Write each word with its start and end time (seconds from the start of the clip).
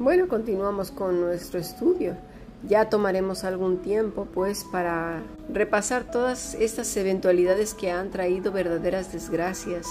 Bueno, 0.00 0.28
continuamos 0.28 0.90
con 0.90 1.20
nuestro 1.20 1.60
estudio. 1.60 2.16
Ya 2.66 2.88
tomaremos 2.88 3.44
algún 3.44 3.82
tiempo, 3.82 4.26
pues, 4.32 4.64
para 4.64 5.20
repasar 5.52 6.04
todas 6.04 6.54
estas 6.54 6.96
eventualidades 6.96 7.74
que 7.74 7.90
han 7.90 8.10
traído 8.10 8.50
verdaderas 8.50 9.12
desgracias 9.12 9.86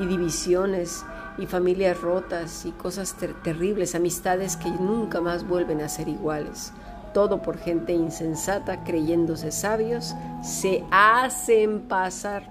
y 0.00 0.06
divisiones 0.06 1.04
y 1.38 1.46
familias 1.46 2.00
rotas 2.00 2.66
y 2.66 2.70
cosas 2.70 3.16
terribles, 3.42 3.96
amistades 3.96 4.56
que 4.56 4.70
nunca 4.70 5.20
más 5.20 5.44
vuelven 5.44 5.80
a 5.80 5.88
ser 5.88 6.06
iguales. 6.06 6.72
Todo 7.12 7.42
por 7.42 7.58
gente 7.58 7.92
insensata, 7.92 8.84
creyéndose 8.84 9.50
sabios, 9.50 10.14
se 10.40 10.84
hacen 10.92 11.80
pasar 11.80 12.44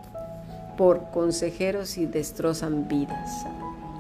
por 0.76 1.10
consejeros 1.12 1.98
y 1.98 2.06
destrozan 2.06 2.90
vidas. 2.90 3.46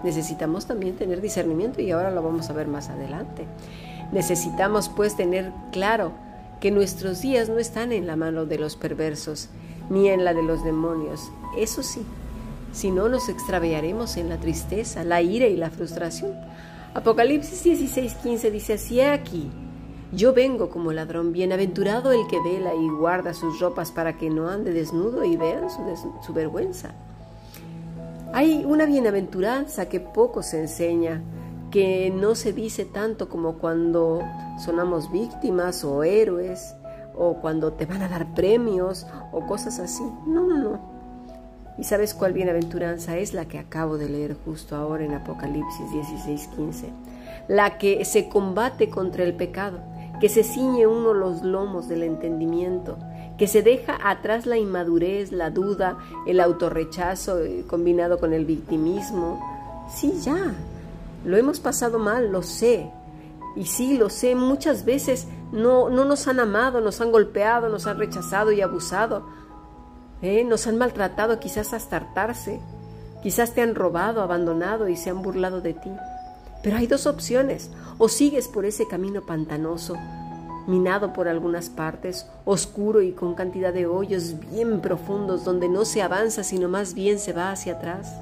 Necesitamos 0.03 0.65
también 0.65 0.95
tener 0.95 1.21
discernimiento 1.21 1.81
y 1.81 1.91
ahora 1.91 2.11
lo 2.11 2.21
vamos 2.21 2.49
a 2.49 2.53
ver 2.53 2.67
más 2.67 2.89
adelante. 2.89 3.45
Necesitamos 4.11 4.89
pues 4.89 5.15
tener 5.15 5.51
claro 5.71 6.11
que 6.59 6.71
nuestros 6.71 7.21
días 7.21 7.49
no 7.49 7.59
están 7.59 7.91
en 7.91 8.07
la 8.07 8.15
mano 8.15 8.45
de 8.45 8.57
los 8.57 8.75
perversos 8.75 9.49
ni 9.89 10.09
en 10.09 10.25
la 10.25 10.33
de 10.33 10.43
los 10.43 10.63
demonios. 10.63 11.31
Eso 11.57 11.83
sí, 11.83 12.05
si 12.71 12.91
no 12.91 13.09
nos 13.09 13.29
extraviaremos 13.29 14.17
en 14.17 14.29
la 14.29 14.37
tristeza, 14.37 15.03
la 15.03 15.21
ira 15.21 15.47
y 15.47 15.55
la 15.55 15.69
frustración. 15.69 16.33
Apocalipsis 16.93 17.65
16:15 17.65 18.51
dice 18.51 18.73
así 18.73 19.01
aquí. 19.01 19.51
Yo 20.13 20.33
vengo 20.33 20.69
como 20.69 20.93
ladrón, 20.93 21.33
bienaventurado 21.33 22.13
el 22.13 22.25
que 22.27 22.39
vela 22.41 22.73
y 22.73 22.87
guarda 22.87 23.33
sus 23.33 23.59
ropas 23.59 23.91
para 23.91 24.17
que 24.17 24.29
no 24.29 24.49
ande 24.49 24.71
desnudo 24.71 25.25
y 25.25 25.35
vean 25.35 25.69
su, 25.69 25.81
su 26.25 26.33
vergüenza. 26.33 26.93
Hay 28.33 28.65
una 28.65 28.85
bienaventuranza 28.85 29.89
que 29.89 29.99
poco 29.99 30.43
se 30.43 30.59
enseña, 30.59 31.21
que 31.71 32.11
no 32.11 32.35
se 32.35 32.53
dice 32.53 32.85
tanto 32.85 33.29
como 33.29 33.57
cuando 33.57 34.21
sonamos 34.63 35.11
víctimas 35.11 35.83
o 35.83 36.03
héroes, 36.03 36.75
o 37.17 37.35
cuando 37.35 37.73
te 37.73 37.85
van 37.85 38.03
a 38.03 38.07
dar 38.07 38.33
premios 38.33 39.07
o 39.31 39.45
cosas 39.45 39.79
así. 39.79 40.03
No, 40.25 40.45
no, 40.45 40.57
no. 40.57 40.97
¿Y 41.77 41.83
sabes 41.83 42.13
cuál 42.13 42.33
bienaventuranza 42.33 43.17
es? 43.17 43.33
La 43.33 43.45
que 43.45 43.59
acabo 43.59 43.97
de 43.97 44.09
leer 44.09 44.35
justo 44.45 44.75
ahora 44.75 45.03
en 45.03 45.13
Apocalipsis 45.13 45.91
16:15. 45.91 46.89
La 47.47 47.77
que 47.77 48.03
se 48.05 48.29
combate 48.29 48.89
contra 48.89 49.23
el 49.23 49.35
pecado, 49.35 49.79
que 50.19 50.29
se 50.29 50.43
ciñe 50.43 50.87
uno 50.87 51.13
los 51.13 51.43
lomos 51.43 51.87
del 51.87 52.03
entendimiento, 52.03 52.97
que 53.37 53.47
se 53.47 53.61
deja 53.61 53.97
atrás 54.03 54.45
la 54.45 54.57
inmadurez, 54.57 55.31
la 55.31 55.51
duda, 55.51 55.97
el 56.25 56.39
autorrechazo 56.39 57.39
eh, 57.39 57.65
combinado 57.67 58.19
con 58.19 58.33
el 58.33 58.45
victimismo. 58.45 59.39
Sí, 59.93 60.19
ya, 60.21 60.55
lo 61.23 61.37
hemos 61.37 61.59
pasado 61.59 61.99
mal, 61.99 62.31
lo 62.31 62.41
sé. 62.41 62.91
Y 63.55 63.65
sí, 63.65 63.97
lo 63.97 64.09
sé, 64.09 64.35
muchas 64.35 64.85
veces 64.85 65.27
no, 65.51 65.89
no 65.89 66.05
nos 66.05 66.27
han 66.27 66.39
amado, 66.39 66.81
nos 66.81 66.99
han 66.99 67.11
golpeado, 67.11 67.69
nos 67.69 67.85
han 67.87 67.99
rechazado 67.99 68.51
y 68.51 68.61
abusado. 68.61 69.23
¿eh? 70.21 70.43
Nos 70.43 70.67
han 70.67 70.77
maltratado 70.77 71.39
quizás 71.39 71.73
hasta 71.73 71.97
hartarse. 71.97 72.59
Quizás 73.21 73.53
te 73.53 73.61
han 73.61 73.75
robado, 73.75 74.21
abandonado 74.21 74.87
y 74.87 74.95
se 74.95 75.09
han 75.09 75.21
burlado 75.21 75.61
de 75.61 75.73
ti. 75.73 75.91
Pero 76.63 76.77
hay 76.77 76.87
dos 76.87 77.05
opciones. 77.05 77.71
O 77.97 78.09
sigues 78.09 78.47
por 78.47 78.65
ese 78.65 78.87
camino 78.87 79.25
pantanoso 79.25 79.95
minado 80.67 81.13
por 81.13 81.27
algunas 81.27 81.69
partes, 81.69 82.27
oscuro 82.45 83.01
y 83.01 83.13
con 83.13 83.33
cantidad 83.33 83.73
de 83.73 83.87
hoyos 83.87 84.35
bien 84.51 84.81
profundos 84.81 85.43
donde 85.43 85.69
no 85.69 85.85
se 85.85 86.01
avanza 86.01 86.43
sino 86.43 86.67
más 86.67 86.93
bien 86.93 87.17
se 87.19 87.33
va 87.33 87.51
hacia 87.51 87.73
atrás. 87.73 88.13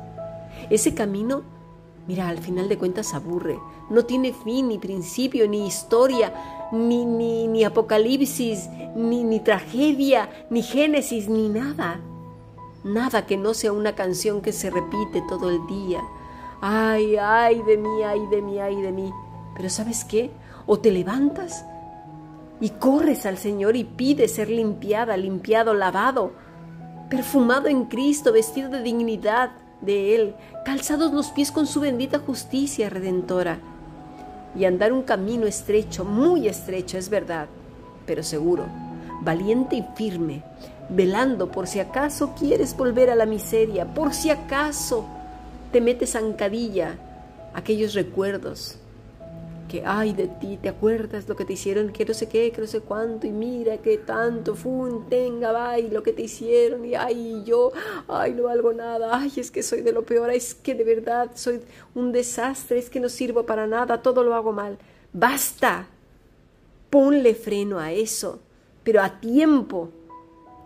Ese 0.70 0.94
camino, 0.94 1.42
mira, 2.08 2.30
al 2.30 2.38
final 2.38 2.70
de 2.70 2.78
cuentas 2.78 3.14
aburre, 3.14 3.60
no 3.90 4.06
tiene 4.06 4.32
fin, 4.32 4.70
ni 4.70 4.78
principio, 4.78 5.48
ni 5.48 5.68
historia, 5.68 6.34
ni, 6.72 7.06
ni, 7.06 7.48
ni 7.48 7.64
apocalipsis, 7.64 8.70
ni, 8.96 9.24
ni 9.24 9.40
tragedia, 9.40 10.30
ni 10.50 10.62
génesis, 10.62 11.28
ni 11.28 11.50
nada. 11.50 12.00
Nada 12.84 13.26
que 13.26 13.38
no 13.38 13.54
sea 13.54 13.74
una 13.74 13.96
canción 13.96 14.42
que 14.42 14.52
se 14.52 14.70
repite 14.70 15.24
todo 15.28 15.50
el 15.50 15.66
día. 15.68 16.02
Ay, 16.62 17.16
ay 17.18 17.62
de 17.64 17.78
mí, 17.78 18.04
ay 18.04 18.26
de 18.28 18.42
mí, 18.42 18.60
ay 18.60 18.82
de 18.82 18.92
mí. 18.92 19.12
Pero 19.56 19.70
¿sabes 19.70 20.06
qué? 20.06 20.32
O 20.68 20.80
te 20.80 20.92
levantas 20.92 21.66
y 22.60 22.70
corres 22.70 23.26
al 23.26 23.38
Señor 23.38 23.76
y 23.76 23.84
pides 23.84 24.34
ser 24.34 24.50
limpiada, 24.50 25.18
limpiado, 25.18 25.74
lavado, 25.74 26.34
perfumado 27.10 27.68
en 27.68 27.86
Cristo, 27.86 28.32
vestido 28.32 28.70
de 28.70 28.82
dignidad 28.82 29.52
de 29.82 30.16
Él, 30.16 30.36
calzados 30.64 31.14
los 31.14 31.30
pies 31.32 31.52
con 31.52 31.68
su 31.68 31.80
bendita 31.80 32.20
justicia 32.20 32.90
redentora, 32.90 33.60
y 34.58 34.64
andar 34.66 34.94
un 34.94 35.04
camino 35.04 35.46
estrecho, 35.46 36.06
muy 36.06 36.48
estrecho, 36.48 36.98
es 36.98 37.10
verdad, 37.10 37.48
pero 38.06 38.24
seguro, 38.24 38.66
valiente 39.22 39.76
y 39.76 39.86
firme, 39.96 40.44
velando 40.90 41.52
por 41.52 41.68
si 41.68 41.80
acaso 41.80 42.34
quieres 42.40 42.76
volver 42.76 43.10
a 43.10 43.16
la 43.16 43.26
miseria, 43.26 43.94
por 43.94 44.14
si 44.14 44.30
acaso 44.30 45.06
te 45.72 45.82
metes 45.82 46.12
zancadilla 46.12 46.96
aquellos 47.54 47.94
recuerdos 47.94 48.78
que 49.68 49.84
ay 49.86 50.14
de 50.14 50.28
ti, 50.28 50.58
¿te 50.62 50.70
acuerdas 50.70 51.28
lo 51.28 51.36
que 51.36 51.46
te 51.46 51.54
hicieron? 51.54 51.92
Que 51.92 52.06
no 52.06 52.14
sé 52.14 52.28
qué, 52.28 52.52
que 52.52 52.62
no 52.62 52.68
sé 52.68 52.82
cuánto, 52.82 53.28
y 53.28 53.32
mira 53.32 53.78
que 53.78 53.98
tanto, 53.98 54.56
fun, 54.56 55.08
tenga, 55.10 55.80
y 55.80 55.90
lo 55.90 56.04
que 56.04 56.14
te 56.14 56.24
hicieron, 56.24 56.86
y 56.86 56.96
ay, 56.96 57.44
yo, 57.46 57.72
ay, 58.08 58.34
no 58.34 58.44
valgo 58.44 58.74
nada, 58.74 59.18
ay, 59.20 59.32
es 59.38 59.52
que 59.52 59.64
soy 59.64 59.82
de 59.82 59.92
lo 59.92 60.04
peor, 60.04 60.30
es 60.30 60.56
que 60.56 60.76
de 60.76 60.84
verdad 60.84 61.32
soy 61.36 61.62
un 61.94 62.12
desastre, 62.12 62.80
es 62.80 62.90
que 62.90 63.00
no 63.00 63.10
sirvo 63.10 63.46
para 63.46 63.68
nada, 63.68 64.02
todo 64.02 64.24
lo 64.24 64.36
hago 64.36 64.52
mal. 64.52 64.78
Basta, 65.14 65.88
ponle 66.90 67.36
freno 67.36 67.80
a 67.80 67.92
eso, 67.92 68.40
pero 68.84 69.02
a 69.02 69.20
tiempo. 69.20 69.90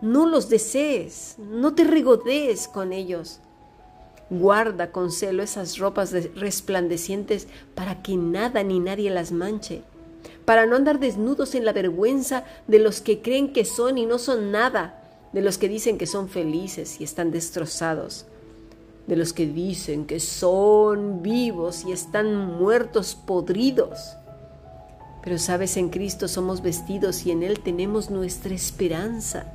No 0.00 0.26
los 0.26 0.48
desees, 0.48 1.36
no 1.38 1.74
te 1.74 1.84
regodees 1.84 2.68
con 2.68 2.92
ellos. 2.92 3.40
Guarda 4.30 4.92
con 4.92 5.10
celo 5.10 5.42
esas 5.42 5.78
ropas 5.78 6.12
resplandecientes 6.36 7.48
para 7.74 8.00
que 8.00 8.16
nada 8.16 8.62
ni 8.62 8.78
nadie 8.78 9.10
las 9.10 9.32
manche, 9.32 9.82
para 10.44 10.66
no 10.66 10.76
andar 10.76 11.00
desnudos 11.00 11.56
en 11.56 11.64
la 11.64 11.72
vergüenza 11.72 12.44
de 12.68 12.78
los 12.78 13.00
que 13.00 13.22
creen 13.22 13.52
que 13.52 13.64
son 13.64 13.98
y 13.98 14.06
no 14.06 14.18
son 14.18 14.52
nada, 14.52 15.02
de 15.32 15.42
los 15.42 15.58
que 15.58 15.68
dicen 15.68 15.98
que 15.98 16.06
son 16.06 16.28
felices 16.28 17.00
y 17.00 17.04
están 17.04 17.32
destrozados, 17.32 18.26
de 19.08 19.16
los 19.16 19.32
que 19.32 19.46
dicen 19.46 20.06
que 20.06 20.20
son 20.20 21.22
vivos 21.22 21.84
y 21.84 21.90
están 21.90 22.36
muertos 22.36 23.16
podridos. 23.16 24.14
Pero 25.24 25.38
sabes, 25.38 25.76
en 25.76 25.88
Cristo 25.90 26.28
somos 26.28 26.62
vestidos 26.62 27.26
y 27.26 27.32
en 27.32 27.42
Él 27.42 27.58
tenemos 27.58 28.10
nuestra 28.10 28.54
esperanza, 28.54 29.52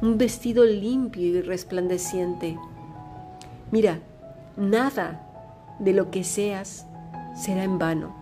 un 0.00 0.16
vestido 0.16 0.64
limpio 0.64 1.22
y 1.22 1.42
resplandeciente 1.42 2.56
Mira, 3.70 4.00
nada 4.56 5.24
de 5.78 5.92
lo 5.92 6.10
que 6.10 6.24
seas 6.24 6.86
será 7.36 7.64
en 7.64 7.78
vano. 7.78 8.14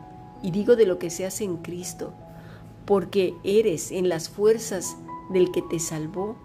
Y 0.43 0.51
digo 0.51 0.77
de 0.77 0.87
lo 0.87 0.99
que 0.99 1.11
seas 1.11 1.41
en 1.41 1.57
Cristo, 1.59 2.13
porque 2.85 3.35
eres 3.43 3.91
en 3.91 4.09
las 4.09 4.29
fuerzas 4.29 4.97
del 5.31 5.51
que 5.51 5.63
te 5.63 5.79
salvó 5.79 6.37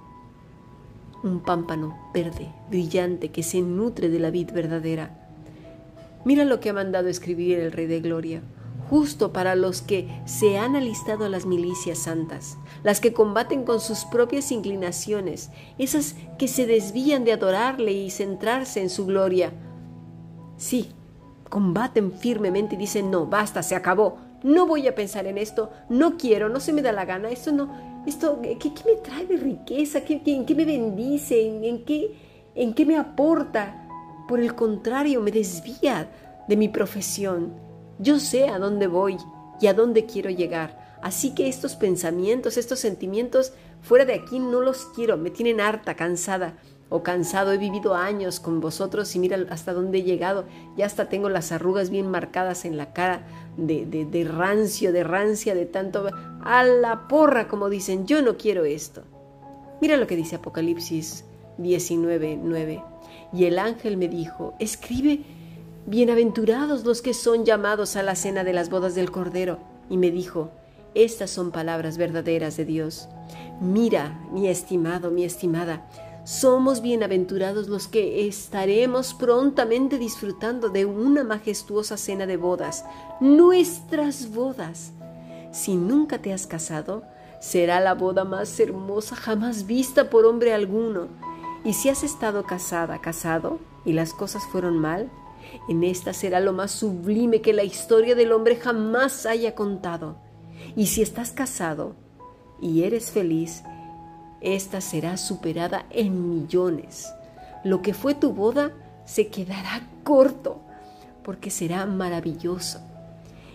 un 1.23 1.39
pámpano 1.41 1.95
verde, 2.13 2.51
brillante, 2.69 3.29
que 3.29 3.43
se 3.43 3.61
nutre 3.61 4.09
de 4.09 4.19
la 4.19 4.31
vid 4.31 4.51
verdadera. 4.51 5.17
Mira 6.25 6.45
lo 6.45 6.59
que 6.59 6.69
ha 6.69 6.73
mandado 6.73 7.09
escribir 7.09 7.59
el 7.59 7.71
Rey 7.71 7.87
de 7.87 7.99
Gloria 7.99 8.41
justo 8.91 9.31
para 9.31 9.55
los 9.55 9.81
que 9.81 10.09
se 10.25 10.57
han 10.57 10.75
alistado 10.75 11.23
a 11.23 11.29
las 11.29 11.45
milicias 11.45 11.97
santas, 11.97 12.57
las 12.83 12.99
que 12.99 13.13
combaten 13.13 13.63
con 13.63 13.79
sus 13.79 14.03
propias 14.03 14.51
inclinaciones, 14.51 15.49
esas 15.77 16.15
que 16.37 16.49
se 16.49 16.67
desvían 16.67 17.23
de 17.23 17.31
adorarle 17.31 17.93
y 17.93 18.09
centrarse 18.09 18.81
en 18.81 18.89
su 18.89 19.05
gloria. 19.05 19.53
Sí, 20.57 20.91
combaten 21.47 22.11
firmemente 22.11 22.75
y 22.75 22.79
dicen, 22.79 23.09
no, 23.09 23.25
basta, 23.27 23.63
se 23.63 23.75
acabó, 23.75 24.17
no 24.43 24.67
voy 24.67 24.85
a 24.89 24.93
pensar 24.93 25.25
en 25.25 25.37
esto, 25.37 25.71
no 25.87 26.17
quiero, 26.17 26.49
no 26.49 26.59
se 26.59 26.73
me 26.73 26.81
da 26.81 26.91
la 26.91 27.05
gana, 27.05 27.29
esto 27.29 27.53
no, 27.53 28.03
esto, 28.05 28.41
¿qué, 28.41 28.71
me 28.85 28.95
trae 29.01 29.25
de 29.25 29.37
riqueza? 29.37 30.01
¿Qué, 30.01 30.21
en 30.25 30.45
qué 30.45 30.53
me 30.53 30.65
bendice? 30.65 31.47
¿En, 31.47 31.85
qué, 31.85 32.17
¿En 32.55 32.73
qué 32.73 32.85
me 32.85 32.97
aporta? 32.97 33.87
Por 34.27 34.41
el 34.41 34.53
contrario, 34.53 35.21
me 35.21 35.31
desvía 35.31 36.11
de 36.49 36.57
mi 36.57 36.67
profesión 36.67 37.70
yo 38.01 38.19
sé 38.19 38.49
a 38.49 38.59
dónde 38.59 38.87
voy 38.87 39.17
y 39.59 39.67
a 39.67 39.73
dónde 39.73 40.05
quiero 40.05 40.29
llegar. 40.29 40.97
Así 41.01 41.33
que 41.33 41.47
estos 41.47 41.75
pensamientos, 41.75 42.57
estos 42.57 42.79
sentimientos 42.79 43.53
fuera 43.81 44.05
de 44.05 44.13
aquí 44.13 44.39
no 44.39 44.61
los 44.61 44.85
quiero, 44.87 45.17
me 45.17 45.31
tienen 45.31 45.61
harta, 45.61 45.95
cansada 45.95 46.57
o 46.89 47.01
cansado. 47.03 47.51
He 47.51 47.57
vivido 47.57 47.95
años 47.95 48.39
con 48.39 48.59
vosotros 48.59 49.15
y 49.15 49.19
mira 49.19 49.37
hasta 49.49 49.73
dónde 49.73 49.99
he 49.99 50.03
llegado. 50.03 50.45
Ya 50.77 50.85
hasta 50.85 51.09
tengo 51.09 51.29
las 51.29 51.51
arrugas 51.51 51.89
bien 51.89 52.09
marcadas 52.09 52.65
en 52.65 52.77
la 52.77 52.93
cara 52.93 53.25
de, 53.57 53.85
de, 53.85 54.23
rancio, 54.25 54.91
de 54.91 55.03
rancia, 55.03 55.55
de 55.55 55.65
tanto... 55.65 56.07
A 56.43 56.63
la 56.63 57.07
porra, 57.07 57.47
como 57.47 57.69
dicen, 57.69 58.07
yo 58.07 58.21
no 58.23 58.35
quiero 58.35 58.65
esto. 58.65 59.03
Mira 59.79 59.95
lo 59.97 60.07
que 60.07 60.15
dice 60.15 60.37
Apocalipsis 60.37 61.23
19, 61.57 62.39
9. 62.41 62.83
Y 63.33 63.45
el 63.45 63.59
ángel 63.59 63.97
me 63.97 64.07
dijo, 64.07 64.55
escribe 64.59 65.21
Bienaventurados 65.87 66.85
los 66.85 67.01
que 67.01 67.15
son 67.15 67.43
llamados 67.43 67.95
a 67.95 68.03
la 68.03 68.15
cena 68.15 68.43
de 68.43 68.53
las 68.53 68.69
bodas 68.69 68.93
del 68.93 69.09
Cordero. 69.09 69.57
Y 69.89 69.97
me 69.97 70.11
dijo, 70.11 70.51
estas 70.93 71.31
son 71.31 71.51
palabras 71.51 71.97
verdaderas 71.97 72.55
de 72.55 72.65
Dios. 72.65 73.09
Mira, 73.59 74.21
mi 74.31 74.47
estimado, 74.47 75.09
mi 75.09 75.23
estimada, 75.23 75.89
somos 76.23 76.83
bienaventurados 76.83 77.67
los 77.67 77.87
que 77.87 78.27
estaremos 78.27 79.15
prontamente 79.15 79.97
disfrutando 79.97 80.69
de 80.69 80.85
una 80.85 81.23
majestuosa 81.23 81.97
cena 81.97 82.27
de 82.27 82.37
bodas, 82.37 82.85
nuestras 83.19 84.31
bodas. 84.31 84.91
Si 85.51 85.75
nunca 85.75 86.19
te 86.19 86.31
has 86.31 86.45
casado, 86.45 87.01
será 87.39 87.79
la 87.79 87.95
boda 87.95 88.23
más 88.23 88.59
hermosa 88.59 89.15
jamás 89.15 89.65
vista 89.65 90.11
por 90.11 90.25
hombre 90.27 90.53
alguno. 90.53 91.07
Y 91.65 91.73
si 91.73 91.89
has 91.89 92.03
estado 92.03 92.43
casada, 92.43 93.01
casado, 93.01 93.59
y 93.83 93.93
las 93.93 94.13
cosas 94.13 94.43
fueron 94.51 94.77
mal, 94.77 95.09
en 95.67 95.83
esta 95.83 96.13
será 96.13 96.39
lo 96.39 96.53
más 96.53 96.71
sublime 96.71 97.41
que 97.41 97.53
la 97.53 97.63
historia 97.63 98.15
del 98.15 98.31
hombre 98.31 98.55
jamás 98.55 99.25
haya 99.25 99.55
contado. 99.55 100.17
Y 100.75 100.87
si 100.87 101.01
estás 101.01 101.31
casado 101.31 101.95
y 102.61 102.83
eres 102.83 103.11
feliz, 103.11 103.63
esta 104.41 104.81
será 104.81 105.17
superada 105.17 105.85
en 105.89 106.29
millones. 106.29 107.13
Lo 107.63 107.81
que 107.81 107.93
fue 107.93 108.15
tu 108.15 108.33
boda 108.33 108.71
se 109.05 109.27
quedará 109.27 109.87
corto, 110.03 110.61
porque 111.23 111.49
será 111.49 111.85
maravilloso. 111.85 112.79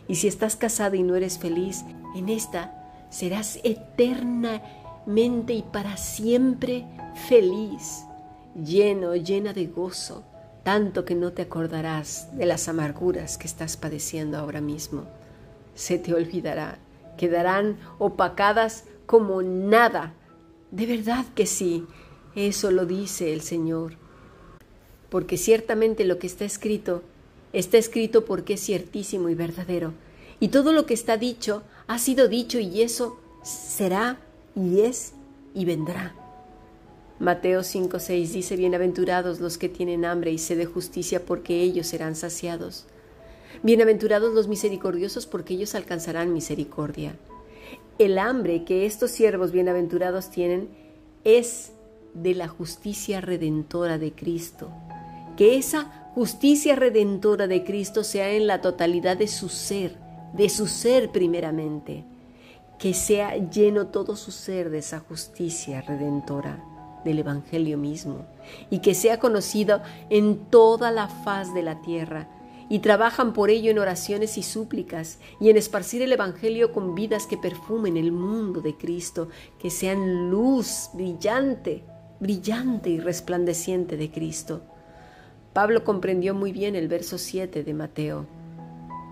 Y 0.09 0.15
si 0.17 0.29
estás 0.29 0.57
casado 0.57 0.95
y 0.97 1.03
no 1.03 1.17
eres 1.17 1.39
feliz, 1.39 1.85
en 2.15 2.29
esta 2.29 2.73
serás 3.11 3.59
eternamente 3.65 5.53
y 5.55 5.63
para 5.63 5.97
siempre 5.97 6.87
feliz, 7.29 8.05
lleno, 8.55 9.17
llena 9.17 9.53
de 9.53 9.67
gozo 9.67 10.23
tanto 10.67 11.05
que 11.05 11.15
no 11.15 11.33
te 11.33 11.43
acordarás 11.43 12.37
de 12.37 12.45
las 12.45 12.67
amarguras 12.67 13.39
que 13.39 13.47
estás 13.47 13.77
padeciendo 13.77 14.37
ahora 14.37 14.61
mismo. 14.61 15.05
Se 15.77 15.97
te 15.97 16.13
olvidará, 16.13 16.81
quedarán 17.17 17.79
opacadas 18.01 18.83
como 19.07 19.43
nada. 19.43 20.13
De 20.73 20.87
verdad 20.87 21.25
que 21.37 21.47
sí, 21.47 21.87
eso 22.35 22.73
lo 22.73 22.85
dice 22.85 23.33
el 23.33 23.43
Señor. 23.43 23.93
Porque 25.09 25.37
ciertamente 25.37 26.05
lo 26.05 26.19
que 26.19 26.27
está 26.27 26.45
escrito, 26.45 27.05
está 27.53 27.79
escrito 27.79 28.25
porque 28.25 28.55
es 28.55 28.61
ciertísimo 28.65 29.29
y 29.29 29.37
verdadero. 29.37 29.93
Y 30.41 30.49
todo 30.49 30.73
lo 30.73 30.85
que 30.85 30.95
está 30.95 31.17
dicho 31.17 31.63
ha 31.87 32.01
sido 32.01 32.27
dicho 32.27 32.59
y 32.59 32.83
eso 32.83 33.21
será 33.45 34.19
y 34.57 34.81
es 34.81 35.13
y 35.55 35.65
vendrá. 35.65 36.26
Mateo 37.19 37.63
5:6 37.63 38.33
dice, 38.33 38.57
Bienaventurados 38.57 39.41
los 39.41 39.57
que 39.57 39.71
tienen 39.71 40.05
hambre 40.05 40.33
y 40.33 40.39
sed 40.39 40.59
de 40.59 40.67
justicia, 40.67 41.25
porque 41.25 41.63
ellos 41.63 41.87
serán 41.87 42.15
saciados. 42.15 42.85
Bienaventurados 43.63 44.35
los 44.35 44.49
misericordiosos, 44.49 45.27
porque 45.27 45.55
ellos 45.55 45.75
alcanzarán 45.75 46.35
misericordia. 46.35 47.17
El 47.99 48.19
hambre 48.19 48.65
que 48.65 48.85
estos 48.85 49.13
siervos 49.13 49.51
bienaventurados 49.51 50.31
tienen 50.31 50.69
es 51.25 51.73
de 52.13 52.35
la 52.35 52.49
justicia 52.49 53.23
redentora 53.23 53.97
de 53.97 54.13
Cristo. 54.13 54.71
Que 55.39 55.57
esa 55.57 56.11
justicia 56.15 56.77
redentora 56.77 57.47
de 57.47 57.65
Cristo 57.65 58.05
sea 58.05 58.31
en 58.33 58.47
la 58.47 58.61
totalidad 58.61 59.17
de 59.17 59.29
su 59.29 59.49
ser, 59.49 59.97
de 60.35 60.51
su 60.51 60.67
ser 60.67 61.11
primeramente. 61.13 62.05
Que 62.79 62.93
sea 62.93 63.37
lleno 63.37 63.87
todo 63.87 64.17
su 64.17 64.33
ser 64.33 64.69
de 64.69 64.79
esa 64.79 65.01
justicia 65.01 65.81
redentora 65.81 66.76
del 67.07 67.21
Evangelio 67.21 67.79
mismo 67.79 68.27
y 68.69 68.81
que 68.81 68.95
sea 68.95 69.19
conocido 69.19 69.81
en 70.11 70.37
toda 70.51 70.91
la 70.91 71.09
faz 71.09 71.55
de 71.55 71.63
la 71.63 71.81
tierra 71.81 72.29
y 72.69 72.81
trabajan 72.81 73.33
por 73.33 73.51
ello 73.51 73.71
en 73.71 73.79
oraciones 73.79 74.37
y 74.39 74.43
súplicas 74.43 75.19
y 75.41 75.51
en 75.51 75.57
esparcir 75.57 76.03
el 76.03 76.13
Evangelio 76.13 76.73
con 76.73 76.95
vidas 76.95 77.27
que 77.27 77.39
perfumen 77.39 77.97
el 77.97 78.13
mundo 78.13 78.61
de 78.61 78.77
Cristo, 78.77 79.29
que 79.59 79.71
sean 79.71 80.31
luz 80.31 80.91
brillante, 80.93 81.85
brillante 82.19 82.91
y 82.91 82.99
resplandeciente 82.99 83.97
de 83.97 84.11
Cristo. 84.11 84.63
Pablo 85.53 85.85
comprendió 85.85 86.35
muy 86.35 86.53
bien 86.53 86.75
el 86.75 86.89
verso 86.89 87.19
7 87.19 87.63
de 87.63 87.75
Mateo, 87.75 88.27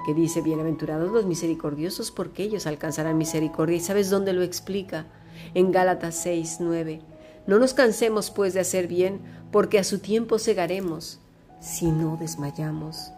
que 0.04 0.14
dice, 0.14 0.42
Bienaventurados 0.42 1.10
los 1.12 1.24
misericordiosos 1.24 2.10
porque 2.10 2.42
ellos 2.42 2.66
alcanzarán 2.66 3.16
misericordia. 3.16 3.76
¿Y 3.76 3.80
sabes 3.80 4.10
dónde 4.10 4.32
lo 4.34 4.42
explica? 4.42 5.06
En 5.54 5.72
Gálatas 5.72 6.16
6, 6.16 6.58
9 6.60 7.13
no 7.46 7.58
nos 7.58 7.74
cansemos 7.74 8.30
pues 8.30 8.54
de 8.54 8.60
hacer 8.60 8.86
bien, 8.86 9.20
porque 9.50 9.78
a 9.78 9.84
su 9.84 9.98
tiempo 9.98 10.38
segaremos, 10.38 11.20
si 11.60 11.86
no 11.86 12.16
desmayamos. 12.16 13.12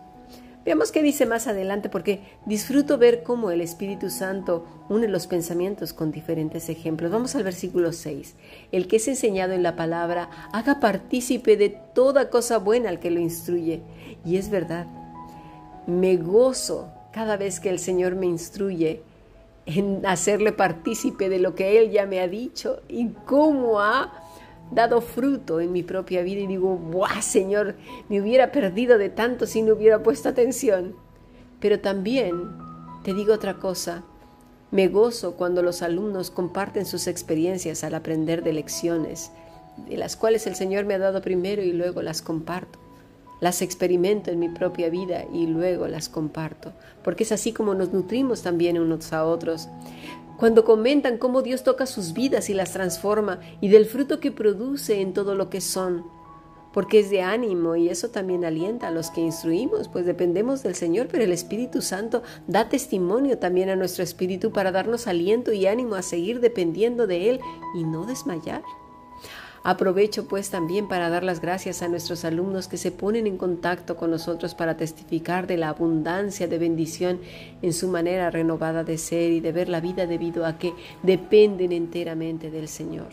Veamos 0.66 0.90
qué 0.90 1.00
dice 1.00 1.26
más 1.26 1.46
adelante, 1.46 1.88
porque 1.88 2.22
disfruto 2.44 2.98
ver 2.98 3.22
cómo 3.22 3.52
el 3.52 3.60
Espíritu 3.60 4.10
Santo 4.10 4.66
une 4.88 5.06
los 5.06 5.28
pensamientos 5.28 5.92
con 5.92 6.10
diferentes 6.10 6.68
ejemplos. 6.68 7.12
Vamos 7.12 7.36
al 7.36 7.44
versículo 7.44 7.92
6. 7.92 8.34
El 8.72 8.88
que 8.88 8.96
es 8.96 9.06
enseñado 9.06 9.52
en 9.52 9.62
la 9.62 9.76
palabra, 9.76 10.28
haga 10.52 10.80
partícipe 10.80 11.56
de 11.56 11.68
toda 11.68 12.30
cosa 12.30 12.58
buena 12.58 12.88
al 12.88 12.98
que 12.98 13.12
lo 13.12 13.20
instruye. 13.20 13.82
Y 14.24 14.38
es 14.38 14.50
verdad, 14.50 14.88
me 15.86 16.16
gozo 16.16 16.92
cada 17.12 17.36
vez 17.36 17.60
que 17.60 17.70
el 17.70 17.78
Señor 17.78 18.16
me 18.16 18.26
instruye 18.26 19.04
en 19.66 20.06
hacerle 20.06 20.52
partícipe 20.52 21.28
de 21.28 21.40
lo 21.40 21.54
que 21.54 21.78
Él 21.80 21.90
ya 21.90 22.06
me 22.06 22.20
ha 22.20 22.28
dicho 22.28 22.80
y 22.88 23.08
cómo 23.26 23.80
ha 23.80 24.12
dado 24.70 25.00
fruto 25.00 25.60
en 25.60 25.72
mi 25.72 25.82
propia 25.82 26.22
vida 26.22 26.40
y 26.40 26.46
digo, 26.46 26.76
¡buah, 26.76 27.20
Señor! 27.20 27.76
Me 28.08 28.20
hubiera 28.20 28.52
perdido 28.52 28.98
de 28.98 29.10
tanto 29.10 29.46
si 29.46 29.62
no 29.62 29.74
hubiera 29.74 30.02
puesto 30.02 30.28
atención. 30.28 30.94
Pero 31.60 31.80
también 31.80 32.56
te 33.02 33.14
digo 33.14 33.34
otra 33.34 33.54
cosa, 33.54 34.04
me 34.70 34.88
gozo 34.88 35.34
cuando 35.34 35.62
los 35.62 35.82
alumnos 35.82 36.30
comparten 36.30 36.86
sus 36.86 37.06
experiencias 37.06 37.84
al 37.84 37.94
aprender 37.94 38.42
de 38.42 38.52
lecciones, 38.52 39.30
de 39.88 39.96
las 39.96 40.16
cuales 40.16 40.46
el 40.46 40.54
Señor 40.54 40.84
me 40.84 40.94
ha 40.94 40.98
dado 40.98 41.22
primero 41.22 41.62
y 41.62 41.72
luego 41.72 42.02
las 42.02 42.22
comparto. 42.22 42.85
Las 43.40 43.62
experimento 43.62 44.30
en 44.30 44.38
mi 44.38 44.48
propia 44.48 44.88
vida 44.88 45.24
y 45.32 45.46
luego 45.46 45.88
las 45.88 46.08
comparto, 46.08 46.72
porque 47.04 47.24
es 47.24 47.32
así 47.32 47.52
como 47.52 47.74
nos 47.74 47.92
nutrimos 47.92 48.42
también 48.42 48.78
unos 48.78 49.12
a 49.12 49.24
otros. 49.24 49.68
Cuando 50.38 50.64
comentan 50.64 51.18
cómo 51.18 51.42
Dios 51.42 51.62
toca 51.62 51.86
sus 51.86 52.12
vidas 52.12 52.50
y 52.50 52.54
las 52.54 52.72
transforma 52.72 53.40
y 53.60 53.68
del 53.68 53.86
fruto 53.86 54.20
que 54.20 54.32
produce 54.32 55.00
en 55.00 55.12
todo 55.12 55.34
lo 55.34 55.48
que 55.48 55.60
son, 55.60 56.04
porque 56.76 56.98
es 56.98 57.08
de 57.08 57.22
ánimo 57.22 57.74
y 57.76 57.88
eso 57.88 58.10
también 58.10 58.44
alienta 58.44 58.88
a 58.88 58.90
los 58.90 59.10
que 59.10 59.22
instruimos, 59.22 59.88
pues 59.88 60.04
dependemos 60.04 60.62
del 60.62 60.74
Señor, 60.74 61.08
pero 61.10 61.24
el 61.24 61.32
Espíritu 61.32 61.80
Santo 61.80 62.22
da 62.46 62.68
testimonio 62.68 63.38
también 63.38 63.70
a 63.70 63.76
nuestro 63.76 64.04
espíritu 64.04 64.52
para 64.52 64.72
darnos 64.72 65.06
aliento 65.06 65.54
y 65.54 65.66
ánimo 65.66 65.94
a 65.94 66.02
seguir 66.02 66.40
dependiendo 66.40 67.06
de 67.06 67.30
Él 67.30 67.40
y 67.74 67.84
no 67.84 68.04
desmayar. 68.04 68.62
Aprovecho 69.68 70.28
pues 70.28 70.50
también 70.50 70.86
para 70.86 71.10
dar 71.10 71.24
las 71.24 71.40
gracias 71.40 71.82
a 71.82 71.88
nuestros 71.88 72.24
alumnos 72.24 72.68
que 72.68 72.76
se 72.76 72.92
ponen 72.92 73.26
en 73.26 73.36
contacto 73.36 73.96
con 73.96 74.12
nosotros 74.12 74.54
para 74.54 74.76
testificar 74.76 75.48
de 75.48 75.56
la 75.56 75.70
abundancia 75.70 76.46
de 76.46 76.56
bendición 76.56 77.18
en 77.62 77.72
su 77.72 77.88
manera 77.88 78.30
renovada 78.30 78.84
de 78.84 78.96
ser 78.96 79.32
y 79.32 79.40
de 79.40 79.50
ver 79.50 79.68
la 79.68 79.80
vida 79.80 80.06
debido 80.06 80.46
a 80.46 80.56
que 80.56 80.72
dependen 81.02 81.72
enteramente 81.72 82.52
del 82.52 82.68
Señor. 82.68 83.08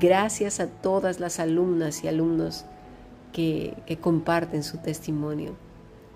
Gracias 0.00 0.60
a 0.60 0.66
todas 0.66 1.20
las 1.20 1.40
alumnas 1.40 2.02
y 2.04 2.08
alumnos 2.08 2.64
que, 3.30 3.74
comparten 4.00 4.62
su 4.62 4.78
testimonio. 4.78 5.56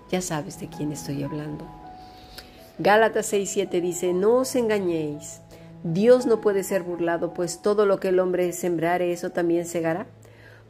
Ya 0.09 0.21
sabes 0.21 0.59
de 0.59 0.69
quién 0.69 0.91
estoy 0.91 1.21
hablando. 1.21 1.67
Gálatas 2.79 3.31
6:7 3.31 3.79
dice, 3.79 4.11
no 4.11 4.37
os 4.37 4.55
engañéis. 4.55 5.42
Dios 5.83 6.25
no 6.25 6.39
puede 6.39 6.63
ser 6.63 6.83
burlado, 6.83 7.33
pues 7.33 7.61
todo 7.61 7.85
lo 7.85 7.99
que 7.99 8.09
el 8.09 8.19
hombre 8.19 8.51
sembrare, 8.53 9.11
eso 9.11 9.31
también 9.31 9.65
segará. 9.65 10.07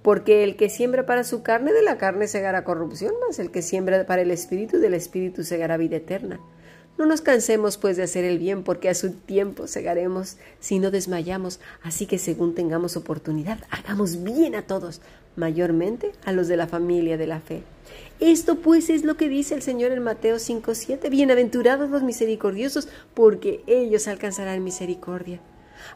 Porque 0.02 0.44
el 0.44 0.58
que 0.58 0.70
siembra 0.70 1.06
para 1.06 1.24
su 1.24 1.44
carne, 1.44 1.72
de 1.72 1.82
la 1.82 1.98
carne 1.98 2.28
segará 2.28 2.64
corrupción, 2.64 3.14
mas 3.26 3.40
el 3.40 3.52
que 3.52 3.62
siembra 3.62 4.06
para 4.06 4.24
el 4.24 4.32
espíritu, 4.32 4.80
del 4.80 4.96
espíritu 4.96 5.44
segará 5.44 5.78
vida 5.78 5.98
eterna. 5.98 6.40
No 6.98 7.08
nos 7.08 7.22
cansemos 7.22 7.78
pues 7.78 7.98
de 7.98 8.04
hacer 8.04 8.24
el 8.24 8.38
bien, 8.38 8.64
porque 8.64 8.88
a 8.88 8.94
su 8.94 9.12
tiempo 9.12 9.68
segaremos 9.68 10.38
si 10.60 10.78
no 10.78 10.92
desmayamos. 10.92 11.60
Así 11.82 12.06
que 12.06 12.20
según 12.20 12.54
tengamos 12.54 12.96
oportunidad, 12.96 13.60
hagamos 13.72 14.24
bien 14.24 14.54
a 14.54 14.62
todos, 14.62 15.02
mayormente 15.36 16.12
a 16.24 16.32
los 16.32 16.48
de 16.48 16.58
la 16.58 16.68
familia 16.68 17.18
de 17.18 17.28
la 17.28 17.40
fe. 17.40 17.64
Esto 18.20 18.60
pues 18.60 18.90
es 18.92 19.04
lo 19.04 19.18
que 19.18 19.28
dice 19.28 19.56
el 19.56 19.64
Señor 19.64 19.92
en 19.92 20.04
Mateo 20.04 20.38
5:7. 20.38 21.10
Bienaventurados 21.10 21.90
los 21.90 22.04
misericordiosos, 22.04 22.88
porque 23.16 23.64
ellos 23.66 24.08
alcanzarán 24.08 24.64
misericordia. 24.64 25.40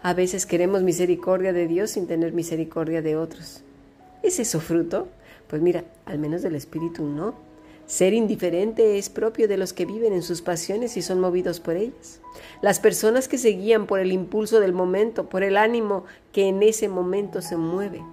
A 0.01 0.13
veces 0.13 0.45
queremos 0.45 0.81
misericordia 0.81 1.53
de 1.53 1.67
Dios 1.67 1.91
sin 1.91 2.07
tener 2.07 2.33
misericordia 2.33 3.01
de 3.03 3.15
otros. 3.15 3.61
¿Es 4.23 4.39
eso 4.39 4.59
fruto? 4.59 5.07
Pues 5.47 5.61
mira, 5.61 5.85
al 6.05 6.19
menos 6.19 6.41
del 6.41 6.55
Espíritu 6.55 7.05
no. 7.05 7.46
Ser 7.87 8.13
indiferente 8.13 8.97
es 8.97 9.07
propio 9.07 9.47
de 9.47 9.55
los 9.55 9.71
que 9.71 9.85
viven 9.85 10.11
en 10.11 10.21
sus 10.21 10.41
pasiones 10.41 10.97
y 10.97 11.01
son 11.01 11.21
movidos 11.21 11.61
por 11.61 11.77
ellas. 11.77 12.19
Las 12.61 12.81
personas 12.81 13.29
que 13.29 13.37
se 13.37 13.51
guían 13.51 13.87
por 13.87 14.01
el 14.01 14.11
impulso 14.11 14.59
del 14.59 14.73
momento, 14.73 15.29
por 15.29 15.41
el 15.41 15.55
ánimo 15.55 16.03
que 16.33 16.49
en 16.49 16.63
ese 16.63 16.89
momento 16.89 17.41
se 17.41 17.55
mueve. 17.55 18.03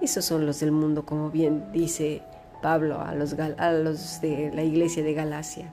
Esos 0.00 0.24
son 0.24 0.46
los 0.46 0.60
del 0.60 0.70
mundo, 0.70 1.04
como 1.04 1.30
bien 1.30 1.72
dice 1.72 2.22
Pablo 2.62 3.00
a 3.00 3.16
los, 3.16 3.34
a 3.34 3.72
los 3.72 4.20
de 4.20 4.52
la 4.54 4.62
iglesia 4.62 5.02
de 5.02 5.12
Galacia. 5.12 5.72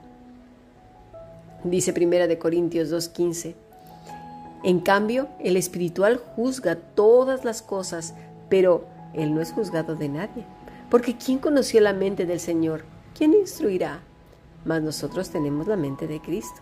Dice 1.62 1.92
Primera 1.92 2.26
de 2.26 2.38
Corintios 2.38 2.90
2:15. 2.90 3.54
En 4.64 4.80
cambio, 4.80 5.28
el 5.38 5.56
espiritual 5.56 6.16
juzga 6.16 6.74
todas 6.74 7.44
las 7.44 7.62
cosas, 7.62 8.14
pero 8.48 8.84
él 9.12 9.32
no 9.32 9.40
es 9.40 9.52
juzgado 9.52 9.94
de 9.94 10.08
nadie. 10.08 10.44
Porque 10.90 11.16
¿quién 11.16 11.38
conoció 11.38 11.80
la 11.80 11.92
mente 11.92 12.26
del 12.26 12.40
Señor? 12.40 12.93
¿Quién 13.16 13.32
instruirá? 13.32 14.00
Mas 14.64 14.82
nosotros 14.82 15.30
tenemos 15.30 15.68
la 15.68 15.76
mente 15.76 16.08
de 16.08 16.20
Cristo. 16.20 16.60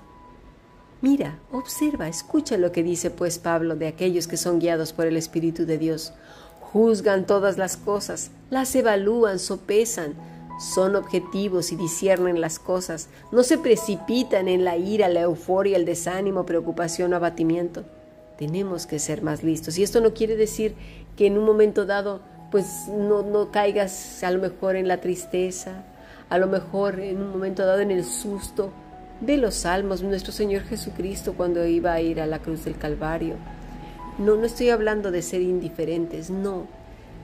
Mira, 1.00 1.38
observa, 1.50 2.08
escucha 2.08 2.58
lo 2.58 2.72
que 2.72 2.82
dice 2.82 3.10
pues 3.10 3.38
Pablo 3.38 3.74
de 3.74 3.86
aquellos 3.88 4.28
que 4.28 4.36
son 4.36 4.58
guiados 4.58 4.92
por 4.92 5.06
el 5.06 5.16
Espíritu 5.16 5.64
de 5.64 5.78
Dios. 5.78 6.12
Juzgan 6.60 7.26
todas 7.26 7.56
las 7.56 7.76
cosas, 7.78 8.30
las 8.50 8.74
evalúan, 8.76 9.38
sopesan, 9.38 10.14
son 10.60 10.94
objetivos 10.94 11.72
y 11.72 11.76
disciernen 11.76 12.40
las 12.40 12.58
cosas, 12.58 13.08
no 13.32 13.42
se 13.42 13.58
precipitan 13.58 14.46
en 14.46 14.64
la 14.64 14.76
ira, 14.76 15.08
la 15.08 15.22
euforia, 15.22 15.76
el 15.76 15.86
desánimo, 15.86 16.44
preocupación 16.44 17.14
o 17.14 17.16
abatimiento. 17.16 17.84
Tenemos 18.36 18.86
que 18.86 18.98
ser 18.98 19.22
más 19.22 19.42
listos. 19.42 19.78
Y 19.78 19.82
esto 19.82 20.00
no 20.00 20.12
quiere 20.12 20.36
decir 20.36 20.74
que 21.16 21.26
en 21.26 21.38
un 21.38 21.46
momento 21.46 21.86
dado 21.86 22.20
pues 22.50 22.88
no, 22.88 23.22
no 23.22 23.50
caigas 23.50 24.22
a 24.22 24.30
lo 24.30 24.38
mejor 24.38 24.76
en 24.76 24.86
la 24.86 25.00
tristeza, 25.00 25.84
a 26.32 26.38
lo 26.38 26.46
mejor 26.46 26.98
en 26.98 27.20
un 27.20 27.28
momento 27.28 27.66
dado 27.66 27.80
en 27.80 27.90
el 27.90 28.06
susto, 28.06 28.70
de 29.20 29.36
los 29.36 29.54
salmos, 29.54 30.02
nuestro 30.02 30.32
Señor 30.32 30.62
Jesucristo 30.62 31.34
cuando 31.34 31.66
iba 31.66 31.92
a 31.92 32.00
ir 32.00 32.22
a 32.22 32.26
la 32.26 32.38
cruz 32.38 32.64
del 32.64 32.78
Calvario. 32.78 33.34
No, 34.16 34.36
no 34.36 34.46
estoy 34.46 34.70
hablando 34.70 35.10
de 35.10 35.20
ser 35.20 35.42
indiferentes, 35.42 36.30
no, 36.30 36.68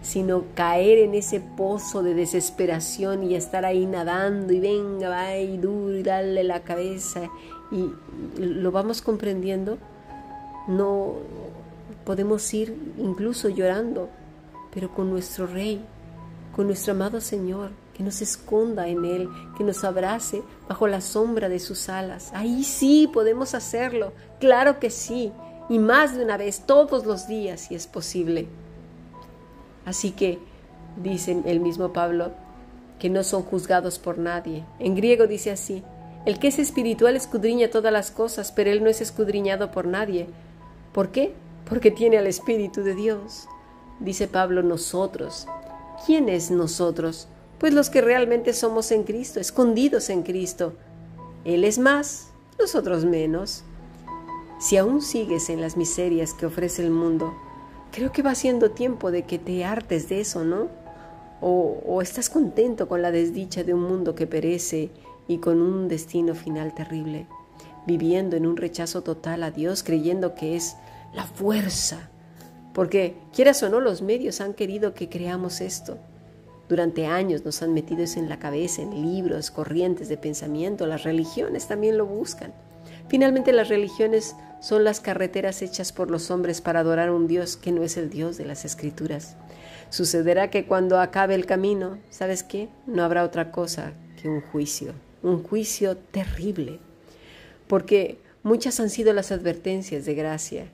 sino 0.02 0.44
caer 0.54 0.98
en 0.98 1.14
ese 1.14 1.40
pozo 1.40 2.02
de 2.02 2.12
desesperación 2.12 3.22
y 3.22 3.34
estar 3.34 3.64
ahí 3.64 3.86
nadando 3.86 4.52
y 4.52 4.60
venga, 4.60 5.08
va 5.08 5.38
y 5.38 5.56
duro 5.56 5.96
y 5.96 6.02
darle 6.02 6.44
la 6.44 6.60
cabeza 6.60 7.30
y 7.72 7.90
lo 8.38 8.70
vamos 8.72 9.00
comprendiendo. 9.00 9.78
No 10.66 11.14
podemos 12.04 12.52
ir 12.52 12.76
incluso 12.98 13.48
llorando, 13.48 14.10
pero 14.70 14.92
con 14.92 15.08
nuestro 15.08 15.46
Rey, 15.46 15.80
con 16.54 16.66
nuestro 16.66 16.92
amado 16.92 17.22
Señor, 17.22 17.70
que 17.98 18.04
nos 18.04 18.22
esconda 18.22 18.86
en 18.86 19.04
Él, 19.04 19.28
que 19.56 19.64
nos 19.64 19.82
abrace 19.82 20.44
bajo 20.68 20.86
la 20.86 21.00
sombra 21.00 21.48
de 21.48 21.58
sus 21.58 21.88
alas. 21.88 22.30
Ahí 22.32 22.62
sí 22.62 23.10
podemos 23.12 23.56
hacerlo, 23.56 24.12
claro 24.38 24.78
que 24.78 24.88
sí, 24.88 25.32
y 25.68 25.80
más 25.80 26.16
de 26.16 26.24
una 26.24 26.36
vez, 26.36 26.62
todos 26.64 27.04
los 27.04 27.26
días, 27.26 27.62
si 27.62 27.74
es 27.74 27.88
posible. 27.88 28.46
Así 29.84 30.12
que, 30.12 30.38
dice 31.02 31.42
el 31.44 31.58
mismo 31.58 31.92
Pablo, 31.92 32.30
que 33.00 33.10
no 33.10 33.24
son 33.24 33.42
juzgados 33.42 33.98
por 33.98 34.16
nadie. 34.16 34.64
En 34.78 34.94
griego 34.94 35.26
dice 35.26 35.50
así, 35.50 35.82
el 36.24 36.38
que 36.38 36.48
es 36.48 36.60
espiritual 36.60 37.16
escudriña 37.16 37.68
todas 37.68 37.92
las 37.92 38.12
cosas, 38.12 38.52
pero 38.52 38.70
él 38.70 38.84
no 38.84 38.90
es 38.90 39.00
escudriñado 39.00 39.72
por 39.72 39.88
nadie. 39.88 40.28
¿Por 40.92 41.10
qué? 41.10 41.34
Porque 41.68 41.90
tiene 41.90 42.16
al 42.16 42.28
Espíritu 42.28 42.82
de 42.84 42.94
Dios. 42.94 43.48
Dice 43.98 44.28
Pablo, 44.28 44.62
nosotros. 44.62 45.48
¿Quién 46.06 46.28
es 46.28 46.52
nosotros? 46.52 47.26
Pues 47.58 47.74
los 47.74 47.90
que 47.90 48.00
realmente 48.00 48.52
somos 48.52 48.92
en 48.92 49.02
Cristo, 49.02 49.40
escondidos 49.40 50.10
en 50.10 50.22
Cristo. 50.22 50.74
Él 51.44 51.64
es 51.64 51.78
más, 51.78 52.28
nosotros 52.58 53.04
menos. 53.04 53.64
Si 54.60 54.76
aún 54.76 55.02
sigues 55.02 55.50
en 55.50 55.60
las 55.60 55.76
miserias 55.76 56.34
que 56.34 56.46
ofrece 56.46 56.84
el 56.84 56.90
mundo, 56.90 57.34
creo 57.92 58.12
que 58.12 58.22
va 58.22 58.34
siendo 58.34 58.70
tiempo 58.70 59.10
de 59.10 59.22
que 59.24 59.38
te 59.38 59.64
hartes 59.64 60.08
de 60.08 60.20
eso, 60.20 60.44
¿no? 60.44 60.68
O, 61.40 61.80
o 61.86 62.02
estás 62.02 62.30
contento 62.30 62.88
con 62.88 63.02
la 63.02 63.10
desdicha 63.10 63.64
de 63.64 63.74
un 63.74 63.82
mundo 63.82 64.14
que 64.14 64.26
perece 64.26 64.90
y 65.26 65.38
con 65.38 65.60
un 65.60 65.88
destino 65.88 66.34
final 66.34 66.74
terrible, 66.74 67.26
viviendo 67.86 68.36
en 68.36 68.46
un 68.46 68.56
rechazo 68.56 69.02
total 69.02 69.42
a 69.42 69.50
Dios, 69.50 69.82
creyendo 69.82 70.34
que 70.34 70.56
es 70.56 70.76
la 71.12 71.24
fuerza. 71.24 72.10
Porque, 72.72 73.16
quieras 73.32 73.62
o 73.62 73.68
no, 73.68 73.80
los 73.80 74.02
medios 74.02 74.40
han 74.40 74.54
querido 74.54 74.94
que 74.94 75.08
creamos 75.08 75.60
esto 75.60 75.98
durante 76.68 77.06
años 77.06 77.44
nos 77.46 77.62
han 77.62 77.72
metido 77.72 78.02
eso 78.02 78.20
en 78.20 78.28
la 78.28 78.38
cabeza, 78.38 78.82
en 78.82 79.00
libros, 79.00 79.50
corrientes 79.50 80.08
de 80.08 80.18
pensamiento, 80.18 80.86
las 80.86 81.02
religiones 81.02 81.66
también 81.66 81.96
lo 81.96 82.04
buscan. 82.04 82.52
Finalmente 83.08 83.52
las 83.52 83.68
religiones 83.68 84.36
son 84.60 84.84
las 84.84 85.00
carreteras 85.00 85.62
hechas 85.62 85.92
por 85.92 86.10
los 86.10 86.30
hombres 86.30 86.60
para 86.60 86.80
adorar 86.80 87.08
a 87.08 87.14
un 87.14 87.26
Dios 87.26 87.56
que 87.56 87.72
no 87.72 87.82
es 87.82 87.96
el 87.96 88.10
Dios 88.10 88.36
de 88.36 88.44
las 88.44 88.66
Escrituras. 88.66 89.36
Sucederá 89.88 90.50
que 90.50 90.66
cuando 90.66 91.00
acabe 91.00 91.34
el 91.34 91.46
camino, 91.46 91.98
¿sabes 92.10 92.42
qué? 92.42 92.68
No 92.86 93.02
habrá 93.02 93.24
otra 93.24 93.50
cosa 93.50 93.94
que 94.20 94.28
un 94.28 94.42
juicio, 94.42 94.92
un 95.22 95.42
juicio 95.42 95.96
terrible, 95.96 96.80
porque 97.66 98.18
muchas 98.42 98.78
han 98.78 98.90
sido 98.90 99.14
las 99.14 99.32
advertencias 99.32 100.04
de 100.04 100.14
gracia, 100.14 100.66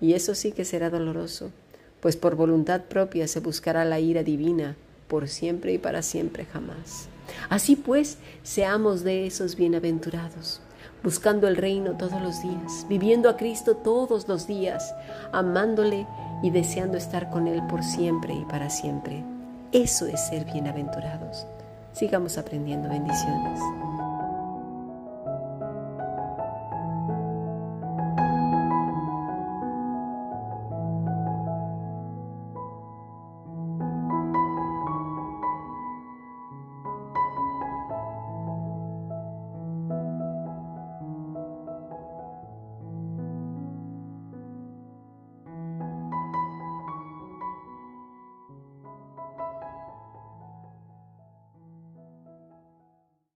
y 0.00 0.14
eso 0.14 0.36
sí 0.36 0.52
que 0.52 0.64
será 0.64 0.88
doloroso, 0.90 1.50
pues 2.00 2.16
por 2.16 2.36
voluntad 2.36 2.82
propia 2.82 3.26
se 3.26 3.40
buscará 3.40 3.84
la 3.84 3.98
ira 3.98 4.22
divina 4.22 4.76
por 5.12 5.28
siempre 5.28 5.74
y 5.74 5.78
para 5.78 6.00
siempre 6.00 6.46
jamás. 6.46 7.06
Así 7.50 7.76
pues, 7.76 8.16
seamos 8.42 9.04
de 9.04 9.26
esos 9.26 9.56
bienaventurados, 9.56 10.62
buscando 11.04 11.48
el 11.48 11.56
reino 11.56 11.98
todos 11.98 12.22
los 12.22 12.40
días, 12.40 12.86
viviendo 12.88 13.28
a 13.28 13.36
Cristo 13.36 13.76
todos 13.76 14.26
los 14.26 14.46
días, 14.46 14.94
amándole 15.30 16.06
y 16.42 16.48
deseando 16.48 16.96
estar 16.96 17.28
con 17.28 17.46
Él 17.46 17.62
por 17.68 17.84
siempre 17.84 18.32
y 18.32 18.46
para 18.46 18.70
siempre. 18.70 19.22
Eso 19.70 20.06
es 20.06 20.28
ser 20.28 20.46
bienaventurados. 20.46 21.44
Sigamos 21.92 22.38
aprendiendo 22.38 22.88
bendiciones. 22.88 23.60